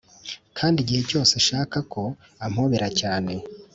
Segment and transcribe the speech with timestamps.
[0.57, 2.03] kandi igihe cyose nshaka ko
[2.45, 3.33] ampobera cyane